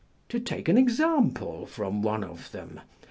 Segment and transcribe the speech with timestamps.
[0.29, 2.79] To take an example from one of them.